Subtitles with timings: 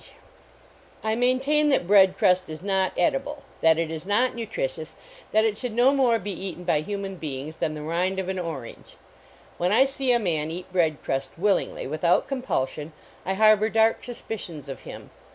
[0.01, 4.33] A NEIGHBORLY NEIGHBORHOOD I maintain that bread crust is not edible, that it is not
[4.33, 4.95] nutritious,
[5.31, 8.39] that it should no more be eaten by human beings than the rind of an
[8.39, 8.95] orange.
[9.59, 9.85] When I.
[9.99, 12.93] ee a man eat bread crust willingly, without compulsion,
[13.27, 15.11] I harbor dark Mispicions of him.